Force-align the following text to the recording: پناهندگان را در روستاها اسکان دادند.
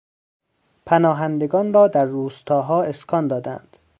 پناهندگان 0.85 1.73
را 1.73 1.87
در 1.87 2.05
روستاها 2.05 2.83
اسکان 2.83 3.27
دادند. 3.27 3.77